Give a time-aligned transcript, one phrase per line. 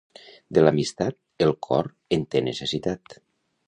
[0.57, 1.19] De l'amistat,
[1.49, 3.21] el cor en té necessitat.